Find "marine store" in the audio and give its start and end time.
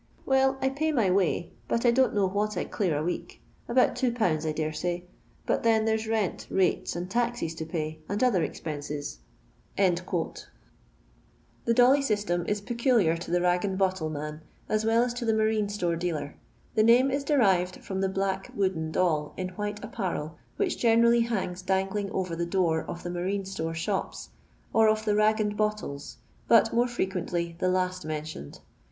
23.11-23.75